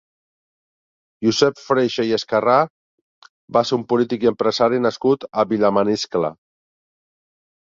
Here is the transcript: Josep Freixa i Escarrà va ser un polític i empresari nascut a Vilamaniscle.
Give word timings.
Josep 1.25 1.59
Freixa 1.63 2.05
i 2.11 2.15
Escarrà 2.17 2.55
va 3.59 3.63
ser 3.71 3.77
un 3.79 3.85
polític 3.93 4.27
i 4.27 4.31
empresari 4.33 4.81
nascut 4.87 5.29
a 5.45 5.47
Vilamaniscle. 5.53 6.35